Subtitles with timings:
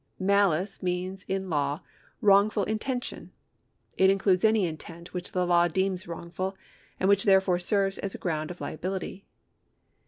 [0.17, 1.81] Malice means in law
[2.21, 3.31] wrongful intention.
[3.99, 6.57] It includes any intent which the law deems wrongful,
[6.99, 9.25] and which therefore serves as a ground of liability.